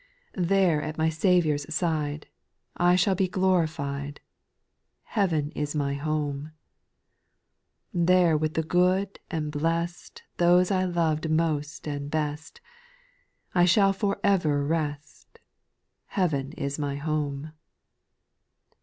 [0.33, 0.45] 3.
[0.45, 2.25] There at my Saviour's side,
[2.75, 4.19] I shall be glorified,
[5.03, 6.53] Heaven is my home.
[7.93, 12.61] There with the good and blest Those I loved most and best,
[13.53, 15.37] I shall for ever rest;
[16.07, 17.51] Heaven is my home.